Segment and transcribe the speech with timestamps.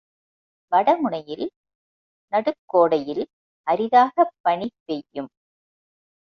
[0.71, 1.45] வட முனையில்
[2.33, 3.23] நடுக்கோடையில்
[3.67, 5.31] அரிதாகப் பனி பெய்யும்.